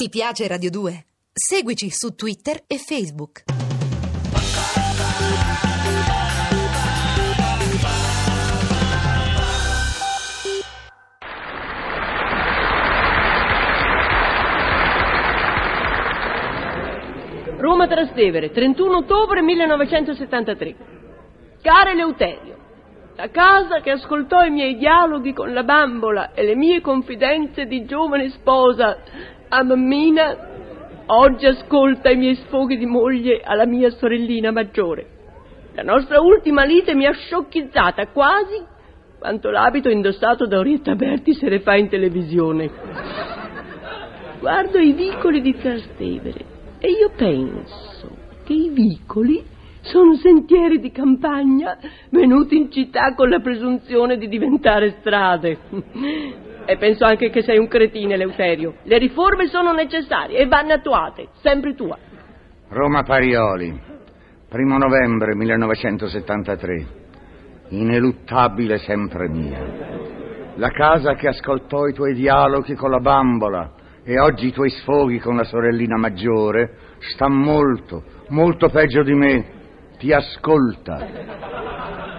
Ti 0.00 0.10
piace 0.10 0.46
Radio 0.46 0.70
2? 0.70 1.06
Seguici 1.32 1.90
su 1.90 2.14
Twitter 2.14 2.62
e 2.68 2.78
Facebook. 2.78 3.42
Roma 17.58 17.88
Trastevere, 17.88 18.52
31 18.52 18.98
ottobre 18.98 19.42
1973. 19.42 20.76
Care 21.60 21.94
Leuterio, 21.96 22.56
la 23.16 23.30
casa 23.30 23.80
che 23.80 23.90
ascoltò 23.90 24.44
i 24.44 24.50
miei 24.50 24.76
dialoghi 24.76 25.32
con 25.32 25.52
la 25.52 25.64
bambola 25.64 26.34
e 26.34 26.44
le 26.44 26.54
mie 26.54 26.80
confidenze 26.80 27.64
di 27.64 27.84
giovane 27.84 28.30
sposa 28.30 28.96
a 29.48 29.62
mammina, 29.62 30.36
oggi 31.06 31.46
ascolta 31.46 32.10
i 32.10 32.16
miei 32.16 32.34
sfoghi 32.34 32.76
di 32.76 32.86
moglie 32.86 33.40
alla 33.42 33.66
mia 33.66 33.90
sorellina 33.90 34.50
maggiore. 34.50 35.06
La 35.74 35.82
nostra 35.82 36.20
ultima 36.20 36.64
lite 36.64 36.94
mi 36.94 37.06
ha 37.06 37.12
sciocchizzata 37.12 38.08
quasi 38.08 38.62
quanto 39.18 39.50
l'abito 39.50 39.88
indossato 39.88 40.46
da 40.46 40.58
Orietta 40.58 40.94
Berti 40.94 41.34
se 41.34 41.48
ne 41.48 41.60
fa 41.60 41.76
in 41.76 41.88
televisione. 41.88 42.70
Guardo 44.40 44.78
i 44.78 44.92
vicoli 44.92 45.40
di 45.40 45.56
Trastevere 45.56 46.44
e 46.78 46.90
io 46.90 47.10
penso 47.16 48.16
che 48.44 48.52
i 48.52 48.70
vicoli 48.70 49.44
sono 49.80 50.14
sentieri 50.16 50.80
di 50.80 50.90
campagna 50.90 51.76
venuti 52.10 52.56
in 52.56 52.70
città 52.70 53.14
con 53.14 53.28
la 53.28 53.40
presunzione 53.40 54.18
di 54.18 54.28
diventare 54.28 54.96
strade. 55.00 55.58
E 56.70 56.76
penso 56.76 57.06
anche 57.06 57.30
che 57.30 57.40
sei 57.40 57.56
un 57.56 57.66
cretino, 57.66 58.12
Eleuterio. 58.12 58.74
Le 58.82 58.98
riforme 58.98 59.46
sono 59.46 59.72
necessarie 59.72 60.36
e 60.36 60.46
vanno 60.46 60.74
attuate, 60.74 61.28
sempre 61.40 61.74
tua. 61.74 61.96
Roma 62.68 63.04
Parioli, 63.04 63.80
primo 64.50 64.76
novembre 64.76 65.34
1973. 65.34 66.86
Ineluttabile 67.70 68.76
sempre 68.76 69.30
mia. 69.30 69.64
La 70.56 70.68
casa 70.68 71.14
che 71.14 71.28
ascoltò 71.28 71.86
i 71.86 71.94
tuoi 71.94 72.12
dialoghi 72.12 72.74
con 72.74 72.90
la 72.90 73.00
bambola 73.00 73.72
e 74.04 74.20
oggi 74.20 74.48
i 74.48 74.52
tuoi 74.52 74.68
sfoghi 74.68 75.20
con 75.20 75.36
la 75.36 75.44
sorellina 75.44 75.96
maggiore 75.96 76.96
sta 76.98 77.28
molto, 77.28 78.02
molto 78.28 78.68
peggio 78.68 79.02
di 79.02 79.14
me. 79.14 79.46
Ti 79.96 80.12
ascolta. 80.12 81.06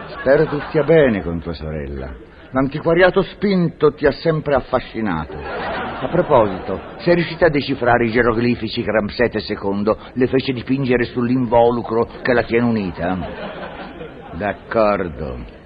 Spero 0.08 0.48
tu 0.48 0.60
stia 0.70 0.84
bene 0.84 1.22
con 1.22 1.40
tua 1.40 1.54
sorella. 1.54 2.29
L'antiquariato 2.52 3.22
spinto 3.22 3.94
ti 3.94 4.08
ha 4.08 4.12
sempre 4.12 4.56
affascinato. 4.56 5.38
A 5.38 6.08
proposito, 6.10 6.82
sei 7.00 7.14
riuscita 7.14 7.46
a 7.46 7.50
decifrare 7.50 8.06
i 8.06 8.12
geroglifici 8.12 8.82
che 8.82 8.92
Ramsete 8.92 9.44
II 9.48 9.96
le 10.14 10.28
fece 10.28 10.52
dipingere 10.52 11.04
sull'involucro 11.04 12.10
che 12.24 12.34
la 12.34 12.42
tiene 12.44 12.66
unita? 12.66 13.18
D'accordo. 14.34 15.58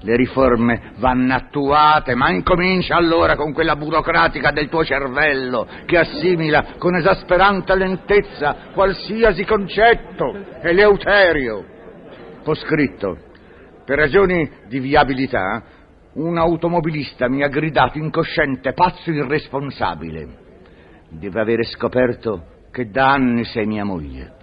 Le 0.00 0.16
riforme 0.16 0.92
vanno 0.96 1.34
attuate, 1.34 2.14
ma 2.16 2.30
incomincia 2.30 2.96
allora 2.96 3.36
con 3.36 3.52
quella 3.52 3.76
burocratica 3.76 4.50
del 4.50 4.68
tuo 4.68 4.84
cervello 4.84 5.68
che 5.86 5.98
assimila 5.98 6.74
con 6.78 6.96
esasperante 6.96 7.76
lentezza 7.76 8.56
qualsiasi 8.72 9.44
concetto. 9.44 10.34
Eleuterio. 10.62 11.64
Ho 12.44 12.54
scritto, 12.54 13.18
per 13.84 13.98
ragioni 13.98 14.48
di 14.66 14.78
viabilità, 14.78 15.62
un 16.18 16.36
automobilista 16.36 17.28
mi 17.28 17.42
ha 17.42 17.48
gridato 17.48 17.98
incosciente, 17.98 18.72
pazzo 18.72 19.10
irresponsabile. 19.10 20.46
Deve 21.10 21.40
avere 21.40 21.62
scoperto 21.64 22.66
che 22.70 22.90
da 22.90 23.12
anni 23.12 23.44
sei 23.44 23.66
mia 23.66 23.84
moglie. 23.84 24.34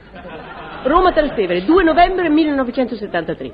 Roma 0.83 1.11
Trastevere, 1.11 1.65
2 1.65 1.83
novembre 1.83 2.29
1973. 2.29 3.51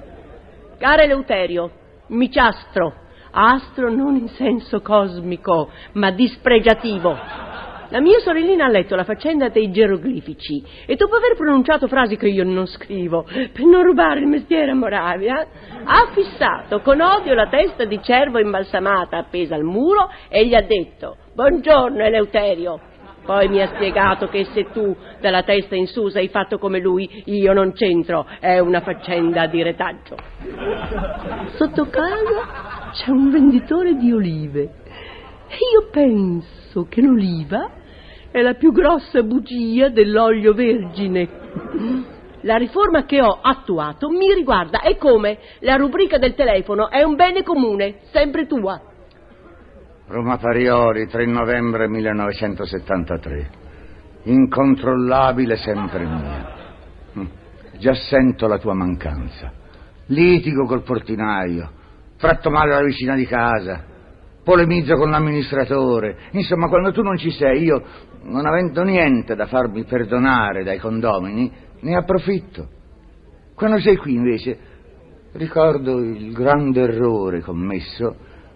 Cara 0.77 1.03
Eleuterio, 1.03 1.71
miciastro, 2.07 2.93
astro 3.31 3.89
non 3.91 4.15
in 4.15 4.27
senso 4.29 4.81
cosmico, 4.81 5.69
ma 5.93 6.11
dispregiativo. 6.11 7.17
La 7.91 7.99
mia 7.99 8.19
sorellina 8.19 8.65
ha 8.65 8.69
letto 8.69 8.95
la 8.95 9.03
faccenda 9.03 9.49
dei 9.49 9.69
geroglifici 9.69 10.63
e 10.85 10.95
dopo 10.95 11.17
aver 11.17 11.35
pronunciato 11.35 11.87
frasi 11.87 12.15
che 12.15 12.29
io 12.29 12.45
non 12.45 12.65
scrivo, 12.65 13.23
per 13.23 13.65
non 13.65 13.83
rubare 13.83 14.21
il 14.21 14.27
mestiere 14.27 14.71
a 14.71 14.75
Moravia, 14.75 15.45
ha 15.83 16.09
fissato 16.13 16.79
con 16.79 17.01
odio 17.01 17.33
la 17.33 17.47
testa 17.47 17.83
di 17.83 17.99
cervo 18.01 18.39
imbalsamata 18.39 19.17
appesa 19.17 19.55
al 19.55 19.63
muro 19.63 20.09
e 20.29 20.47
gli 20.47 20.55
ha 20.55 20.61
detto 20.61 21.17
Buongiorno 21.33 22.01
Eleuterio. 22.01 22.79
Poi 23.25 23.49
mi 23.49 23.61
ha 23.61 23.67
spiegato 23.67 24.29
che 24.29 24.45
se 24.45 24.71
tu 24.71 24.95
dalla 25.19 25.43
testa 25.43 25.75
in 25.75 25.87
su 25.87 26.07
sei 26.07 26.29
fatto 26.29 26.57
come 26.59 26.79
lui, 26.79 27.23
io 27.25 27.51
non 27.51 27.73
c'entro, 27.73 28.25
è 28.39 28.57
una 28.59 28.79
faccenda 28.79 29.47
di 29.47 29.61
retaggio. 29.63 30.15
Sotto 31.55 31.89
casa 31.89 32.89
c'è 32.93 33.11
un 33.11 33.29
venditore 33.31 33.95
di 33.95 34.13
olive 34.13 34.61
e 35.49 35.57
io 35.73 35.89
penso 35.91 36.87
che 36.89 37.01
l'oliva 37.01 37.79
è 38.31 38.41
la 38.41 38.53
più 38.53 38.71
grossa 38.71 39.21
bugia 39.23 39.89
dell'olio 39.89 40.53
vergine. 40.53 41.29
La 42.41 42.55
riforma 42.55 43.05
che 43.05 43.21
ho 43.21 43.39
attuato 43.41 44.09
mi 44.09 44.33
riguarda 44.33 44.81
e 44.81 44.97
come 44.97 45.37
la 45.59 45.75
rubrica 45.75 46.17
del 46.17 46.33
telefono 46.33 46.89
è 46.89 47.03
un 47.03 47.15
bene 47.15 47.43
comune, 47.43 47.99
sempre 48.11 48.47
tua. 48.47 48.81
Roma 50.07 50.37
Parioli, 50.37 51.07
3 51.07 51.25
novembre 51.25 51.87
1973. 51.87 53.49
Incontrollabile 54.23 55.55
sempre 55.57 56.05
mia. 56.05 56.53
Hm, 57.13 57.27
Già 57.77 57.93
sento 57.93 58.47
la 58.47 58.57
tua 58.57 58.73
mancanza. 58.73 59.51
Litigo 60.07 60.65
col 60.65 60.83
portinaio, 60.83 61.71
tratto 62.17 62.49
male 62.49 62.73
la 62.73 62.83
vicina 62.83 63.15
di 63.15 63.25
casa, 63.25 63.85
polemizzo 64.43 64.95
con 64.95 65.09
l'amministratore. 65.09 66.17
Insomma, 66.31 66.67
quando 66.67 66.91
tu 66.91 67.01
non 67.01 67.17
ci 67.17 67.31
sei, 67.31 67.63
io, 67.63 67.83
non 68.23 68.45
avendo 68.45 68.83
niente 68.83 69.35
da 69.35 69.45
farmi 69.45 69.83
perdonare 69.83 70.63
dai 70.63 70.79
condomini, 70.79 71.51
ne 71.79 71.95
approfitto. 71.95 72.67
Quando 73.55 73.79
sei 73.79 73.95
qui, 73.97 74.13
invece, 74.13 74.57
ricordo 75.33 75.99
il 75.99 76.31
grande 76.33 76.81
errore 76.81 77.41
commesso 77.41 78.15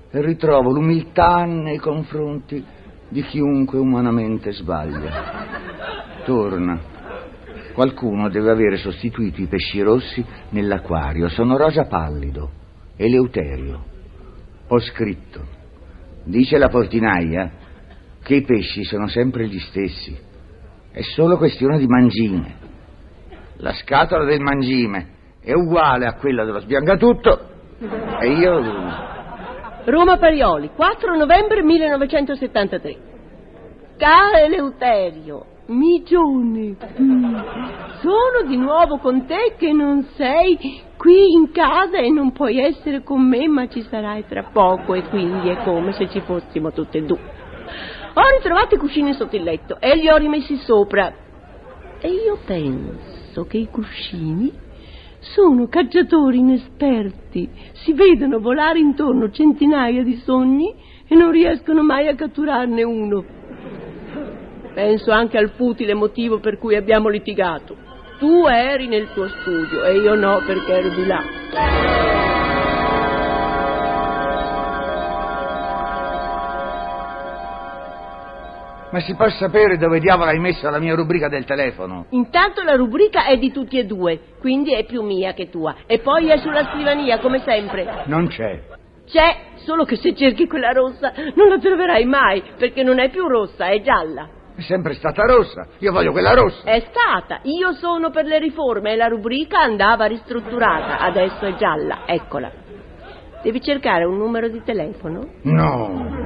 e 0.09 0.21
ritrovo 0.21 0.71
l'umiltà 0.71 1.45
nei 1.45 1.77
confronti 1.77 2.63
di 3.09 3.21
chiunque 3.23 3.77
umanamente 3.77 4.51
sbaglia. 4.51 5.43
Torna. 6.25 6.93
Qualcuno 7.73 8.29
deve 8.29 8.51
avere 8.51 8.77
sostituito 8.77 9.41
i 9.41 9.47
pesci 9.47 9.81
rossi 9.81 10.25
nell'acquario. 10.49 11.27
Sono 11.27 11.57
rosa 11.57 11.85
pallido. 11.85 12.49
Eleuterio. 12.95 13.83
Ho 14.67 14.79
scritto. 14.79 15.54
Dice 16.25 16.57
la 16.57 16.69
portinaia 16.69 17.51
che 18.23 18.35
i 18.35 18.41
pesci 18.41 18.83
sono 18.83 19.07
sempre 19.07 19.47
gli 19.47 19.59
stessi. 19.59 20.17
È 20.91 21.01
solo 21.01 21.37
questione 21.37 21.77
di 21.77 21.85
mangime. 21.87 22.55
La 23.57 23.73
scatola 23.73 24.25
del 24.25 24.41
mangime 24.41 25.13
è 25.39 25.53
uguale 25.53 26.07
a 26.07 26.15
quella 26.15 26.43
dello 26.43 26.59
sbiangatutto 26.59 27.53
e 28.19 28.27
io 28.31 28.59
Roma 29.85 30.17
Parioli, 30.17 30.71
4 30.75 31.15
novembre 31.15 31.61
1973. 31.61 32.97
Caro 33.97 34.37
Eleuterio, 34.37 35.45
Migione, 35.67 36.75
mm, 37.01 37.35
sono 37.99 38.47
di 38.47 38.55
nuovo 38.55 38.99
con 38.99 39.25
te 39.25 39.55
che 39.57 39.71
non 39.73 40.03
sei 40.15 40.83
qui 40.95 41.31
in 41.31 41.51
casa 41.51 41.97
e 41.97 42.11
non 42.11 42.33
puoi 42.33 42.59
essere 42.59 43.01
con 43.01 43.27
me, 43.27 43.47
ma 43.47 43.67
ci 43.67 43.81
sarai 43.89 44.25
tra 44.27 44.43
poco 44.43 44.93
e 44.93 45.01
quindi 45.09 45.49
è 45.49 45.63
come 45.63 45.91
se 45.93 46.07
ci 46.09 46.21
fossimo 46.21 46.71
tutte 46.71 46.99
e 46.99 47.01
due. 47.01 47.17
Ho 48.13 48.21
ritrovato 48.37 48.75
i 48.75 48.77
cuscini 48.77 49.13
sotto 49.13 49.35
il 49.35 49.41
letto 49.41 49.79
e 49.79 49.95
li 49.95 50.07
ho 50.07 50.17
rimessi 50.17 50.55
sopra. 50.57 51.11
E 51.99 52.09
io 52.09 52.37
penso 52.45 53.45
che 53.45 53.57
i 53.57 53.67
cuscini 53.67 54.53
sono 55.19 55.67
cacciatori 55.67 56.37
inesperti, 56.37 57.49
si 57.73 57.93
vedono 57.93 58.39
volare 58.39 58.77
intorno 58.77 59.31
centinaia 59.31 60.03
di 60.03 60.15
sogni 60.17 60.75
e 61.07 61.15
non 61.15 61.31
riescono 61.31 61.81
mai 61.81 62.07
a 62.07 62.13
catturarne 62.13 62.83
uno. 62.83 63.25
Penso 64.75 65.11
anche 65.11 65.37
al 65.37 65.51
futile 65.51 65.93
motivo 65.93 66.41
per 66.41 66.57
cui 66.57 66.75
abbiamo 66.75 67.07
litigato. 67.07 67.77
Tu 68.19 68.45
eri 68.45 68.87
nel 68.87 69.07
tuo 69.13 69.25
studio 69.29 69.85
e 69.85 69.95
io 69.95 70.15
no 70.15 70.43
perché 70.45 70.73
ero 70.73 70.89
di 70.89 71.05
là. 71.05 71.23
Ma 78.91 78.99
si 78.99 79.15
può 79.15 79.29
sapere 79.29 79.77
dove 79.77 80.01
diavolo 80.01 80.29
hai 80.29 80.39
messo 80.39 80.69
la 80.69 80.79
mia 80.79 80.93
rubrica 80.93 81.29
del 81.29 81.45
telefono? 81.45 82.07
Intanto 82.09 82.61
la 82.61 82.75
rubrica 82.75 83.27
è 83.27 83.37
di 83.37 83.53
tutti 83.53 83.79
e 83.79 83.85
due, 83.85 84.19
quindi 84.41 84.73
è 84.73 84.83
più 84.83 85.03
mia 85.03 85.31
che 85.31 85.49
tua. 85.49 85.73
E 85.85 85.99
poi 85.99 86.27
è 86.27 86.37
sulla 86.39 86.65
scrivania, 86.65 87.19
come 87.19 87.39
sempre. 87.45 88.03
Non 88.07 88.27
c'è. 88.27 88.61
C'è, 89.05 89.37
solo 89.55 89.85
che 89.85 89.95
se 89.95 90.13
cerchi 90.13 90.47
quella 90.47 90.73
rossa 90.73 91.13
non 91.33 91.47
la 91.47 91.59
troverai 91.59 92.03
mai, 92.03 92.43
perché 92.57 92.83
non 92.83 92.99
è 92.99 93.09
più 93.09 93.25
rossa, 93.25 93.67
è 93.67 93.81
gialla. 93.81 94.43
È 94.55 94.61
sempre 94.61 94.93
stata 94.93 95.23
rossa. 95.25 95.67
Io 95.79 95.91
voglio 95.91 96.11
quella 96.11 96.33
rossa. 96.33 96.63
È 96.63 96.79
stata. 96.89 97.39
Io 97.43 97.73
sono 97.73 98.09
per 98.09 98.25
le 98.25 98.39
riforme 98.39 98.93
e 98.93 98.95
la 98.95 99.07
rubrica 99.07 99.59
andava 99.59 100.05
ristrutturata. 100.05 100.99
Adesso 100.99 101.45
è 101.45 101.55
gialla. 101.55 102.03
Eccola. 102.05 102.49
Devi 103.43 103.61
cercare 103.61 104.05
un 104.05 104.17
numero 104.17 104.47
di 104.47 104.63
telefono? 104.63 105.23
No. 105.43 106.24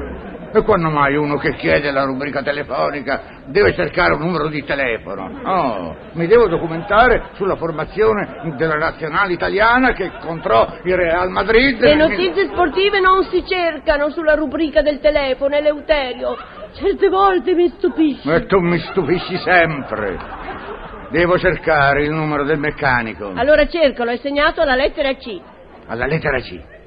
E 0.52 0.64
quando 0.64 0.90
mai 0.90 1.16
uno 1.16 1.38
che 1.38 1.54
chiede 1.56 1.92
la 1.92 2.06
rubrica 2.06 2.42
telefonica 2.42 3.22
deve 3.46 3.74
cercare 3.76 4.14
un 4.14 4.22
numero 4.22 4.48
di 4.48 4.64
telefono? 4.64 5.30
No, 5.44 5.96
mi 6.14 6.26
devo 6.26 6.48
documentare 6.48 7.30
sulla 7.34 7.56
formazione 7.56 8.56
della 8.58 8.78
nazionale 8.78 9.34
italiana 9.34 9.94
che 9.94 10.12
contro 10.22 10.80
il 10.84 10.96
Real 10.96 11.30
Madrid. 11.30 11.80
Le 11.80 11.96
notizie 11.96 12.48
sportive 12.48 13.00
non 13.00 13.26
si 13.26 13.44
cercano 13.46 14.10
sulla 14.10 14.34
rubrica 14.34 14.82
del 14.82 15.00
telefono, 15.00 15.56
Eleuterio. 15.56 16.36
Certe 16.74 17.10
volte 17.10 17.54
mi 17.54 17.70
stupisci. 17.78 18.28
E 18.30 18.46
tu 18.48 18.60
mi 18.60 18.80
stupisci 18.80 19.38
sempre. 19.38 20.18
Devo 21.12 21.38
cercare 21.38 22.04
il 22.04 22.12
numero 22.12 22.44
del 22.44 22.60
meccanico. 22.60 23.32
Allora 23.36 23.68
cercalo, 23.68 24.12
è 24.12 24.18
segnato 24.18 24.62
alla 24.62 24.76
lettera 24.76 25.14
C. 25.14 25.40
Alla 25.88 26.06
lettera 26.06 26.40
C. 26.40 26.78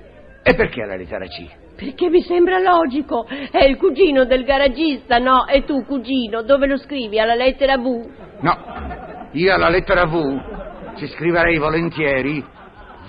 E 0.43 0.55
perché 0.55 0.83
alla 0.83 0.97
lettera 0.97 1.27
C? 1.27 1.47
Perché 1.77 2.11
mi 2.11 2.21
sembra 2.23 2.59
logico. 2.59 3.27
È 3.27 3.63
il 3.65 3.77
cugino 3.77 4.25
del 4.25 4.45
garagista, 4.45 5.19
no? 5.19 5.47
E 5.47 5.65
tu, 5.65 5.85
cugino, 5.85 6.43
dove 6.43 6.67
lo 6.67 6.77
scrivi? 6.77 7.21
Alla 7.21 7.35
lettera 7.35 7.77
V? 7.79 8.07
No, 8.41 9.29
io 9.33 9.55
alla 9.55 9.69
lettera 9.69 10.05
V 10.07 10.97
ci 10.97 11.07
scriverei 11.09 11.59
volentieri 11.59 12.45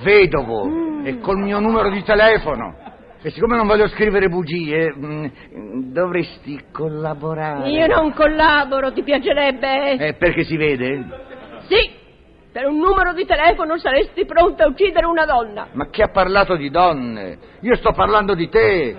vedovo 0.01 0.65
mm. 0.65 1.05
e 1.05 1.19
col 1.19 1.37
mio 1.37 1.59
numero 1.59 1.89
di 1.89 2.03
telefono. 2.03 2.81
E 3.21 3.29
siccome 3.29 3.55
non 3.55 3.67
voglio 3.67 3.87
scrivere 3.87 4.27
bugie, 4.27 4.93
mm, 4.93 5.25
dovresti 5.93 6.59
collaborare. 6.71 7.69
Io 7.69 7.87
non 7.87 8.13
collaboro, 8.13 8.91
ti 8.91 9.01
piacerebbe? 9.01 9.93
Eh, 9.93 10.13
perché 10.15 10.43
si 10.43 10.57
vede? 10.57 11.05
Sì, 11.67 11.89
per 12.53 12.67
un 12.67 12.77
numero 12.77 13.13
di 13.13 13.25
telefono 13.25 13.79
saresti 13.79 14.25
pronta 14.25 14.65
a 14.65 14.67
uccidere 14.67 15.07
una 15.07 15.25
donna. 15.25 15.69
Ma 15.71 15.87
chi 15.89 16.03
ha 16.03 16.09
parlato 16.09 16.55
di 16.55 16.69
donne? 16.69 17.51
Io 17.61 17.75
sto 17.77 17.93
parlando 17.93 18.35
di 18.35 18.47
te. 18.47 18.95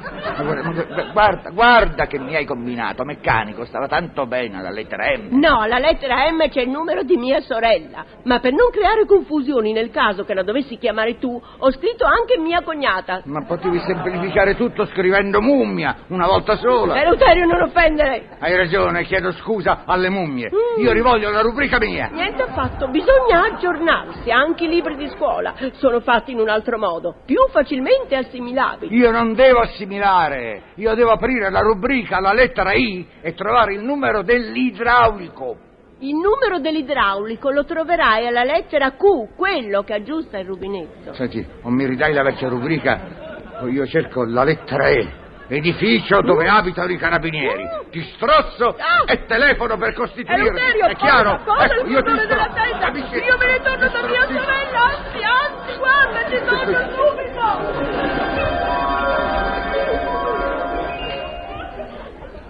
Guarda, 1.12 1.50
guarda 1.50 2.06
che 2.06 2.18
mi 2.18 2.34
hai 2.34 2.44
combinato, 2.46 3.04
meccanico, 3.04 3.64
stava 3.64 3.86
tanto 3.86 4.26
bene 4.26 4.60
la 4.60 4.70
lettera 4.70 5.16
M. 5.16 5.38
No, 5.38 5.60
alla 5.60 5.78
lettera 5.78 6.28
M 6.32 6.48
c'è 6.48 6.62
il 6.62 6.70
numero 6.70 7.04
di 7.04 7.16
mia 7.16 7.40
sorella. 7.42 8.04
Ma 8.24 8.40
per 8.40 8.52
non 8.52 8.70
creare 8.72 9.06
confusioni 9.06 9.72
nel 9.72 9.90
caso 9.90 10.24
che 10.24 10.34
la 10.34 10.42
dovessi 10.42 10.76
chiamare 10.76 11.18
tu, 11.18 11.40
ho 11.58 11.70
scritto 11.70 12.04
anche 12.04 12.36
mia 12.38 12.62
cognata. 12.62 13.22
Ma 13.26 13.44
potevi 13.44 13.78
semplificare 13.86 14.56
tutto 14.56 14.84
scrivendo 14.86 15.40
mummia, 15.40 15.98
una 16.08 16.26
volta 16.26 16.56
sola. 16.56 17.00
Eleuterio, 17.00 17.46
non 17.46 17.62
offendere. 17.62 18.30
Hai 18.40 18.56
ragione, 18.56 19.04
chiedo 19.04 19.30
scusa 19.30 19.82
alle 19.84 20.08
mummie. 20.08 20.50
Mm. 20.50 20.82
Io 20.82 20.90
rivoglio 20.90 21.30
la 21.30 21.42
rubrica 21.42 21.78
mia. 21.78 22.08
Niente 22.10 22.42
affatto, 22.42 22.88
bisogna 22.88 23.43
aggiornarsi, 23.44 24.30
anche 24.30 24.64
i 24.64 24.68
libri 24.68 24.96
di 24.96 25.08
scuola 25.08 25.54
sono 25.74 26.00
fatti 26.00 26.32
in 26.32 26.40
un 26.40 26.48
altro 26.48 26.78
modo, 26.78 27.16
più 27.24 27.36
facilmente 27.50 28.16
assimilabili. 28.16 28.96
Io 28.96 29.10
non 29.10 29.34
devo 29.34 29.60
assimilare, 29.60 30.62
io 30.74 30.94
devo 30.94 31.10
aprire 31.10 31.50
la 31.50 31.60
rubrica 31.60 32.16
alla 32.16 32.32
lettera 32.32 32.72
I 32.72 33.06
e 33.20 33.34
trovare 33.34 33.74
il 33.74 33.82
numero 33.82 34.22
dell'idraulico. 34.22 35.56
Il 36.00 36.16
numero 36.16 36.58
dell'idraulico 36.58 37.50
lo 37.50 37.64
troverai 37.64 38.26
alla 38.26 38.42
lettera 38.42 38.90
Q, 38.92 39.34
quello 39.36 39.82
che 39.82 39.94
aggiusta 39.94 40.38
il 40.38 40.46
rubinetto. 40.46 41.14
Senti, 41.14 41.46
o 41.62 41.70
mi 41.70 41.86
ridai 41.86 42.12
la 42.12 42.22
vecchia 42.22 42.48
rubrica, 42.48 43.62
io 43.68 43.86
cerco 43.86 44.24
la 44.24 44.44
lettera 44.44 44.88
E. 44.88 45.22
Edificio 45.46 46.22
dove 46.22 46.48
abitano 46.48 46.90
i 46.90 46.96
carabinieri. 46.96 47.68
Ti 47.90 48.02
strozzo 48.14 48.68
ah! 48.78 49.04
e 49.06 49.26
telefono 49.26 49.76
per 49.76 49.92
costituire. 49.92 50.40
Eleuterio, 50.40 50.86
è 50.86 50.96
chiaro? 50.96 51.42
Cosa, 51.44 51.64
ecco, 51.64 51.86
io 51.86 52.02
ti 52.02 52.12
della 52.26 52.50
testa. 52.54 52.88
Io 52.88 53.36
me 53.36 53.46
ne 53.46 53.60
torno 53.62 53.88
da 53.88 54.02
mia 54.06 54.26
sorella. 54.26 54.82
Anzi, 54.84 55.22
anzi, 55.22 55.76
guarda, 55.76 56.22
ti 56.24 56.38
torno 56.44 56.78
subito. 56.94 58.24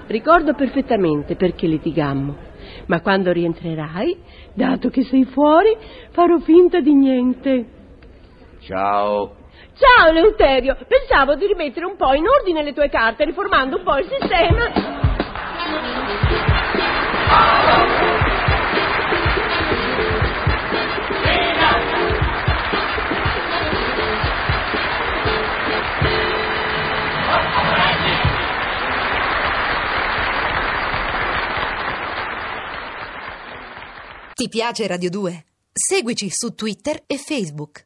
Ricordo 0.06 0.54
perfettamente 0.54 1.34
perché 1.34 1.66
litigammo, 1.66 2.36
ma 2.86 3.00
quando 3.00 3.32
rientrerai, 3.32 4.16
dato 4.52 4.88
che 4.90 5.02
sei 5.02 5.24
fuori, 5.24 5.76
farò 6.12 6.38
finta 6.38 6.78
di 6.78 6.94
niente. 6.94 7.73
Ciao. 8.66 9.36
Ciao 9.74 10.08
Eleuterio, 10.08 10.74
pensavo 10.88 11.34
di 11.34 11.46
rimettere 11.46 11.84
un 11.84 11.96
po' 11.96 12.14
in 12.14 12.26
ordine 12.26 12.62
le 12.62 12.72
tue 12.72 12.88
carte, 12.88 13.24
riformando 13.24 13.76
un 13.76 13.84
po' 13.84 13.98
il 13.98 14.08
sistema. 14.08 14.92
Ti 34.32 34.48
piace 34.48 34.86
Radio 34.86 35.10
2? 35.10 35.44
Seguici 35.72 36.28
su 36.30 36.54
Twitter 36.54 37.02
e 37.06 37.18
Facebook. 37.18 37.82